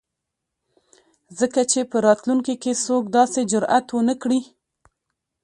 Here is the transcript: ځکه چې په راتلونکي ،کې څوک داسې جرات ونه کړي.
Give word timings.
ځکه 1.39 1.61
چې 1.71 1.79
په 1.91 1.97
راتلونکي 2.07 2.55
،کې 2.63 2.71
څوک 2.85 3.03
داسې 3.17 3.39
جرات 3.51 3.87
ونه 3.91 4.15
کړي. 4.21 4.41